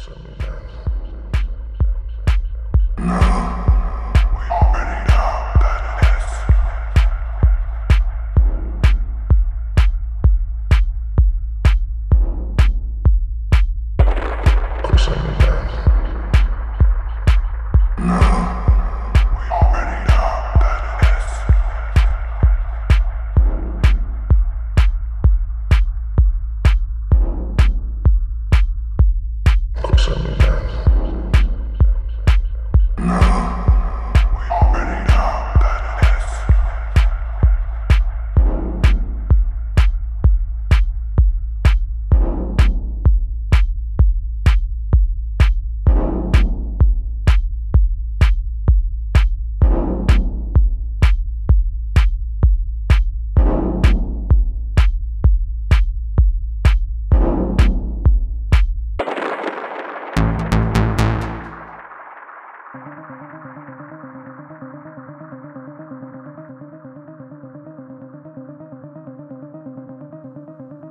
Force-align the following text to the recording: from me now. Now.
from 0.00 0.24
me 0.24 0.30
now. 0.40 0.89
Now. 32.98 33.39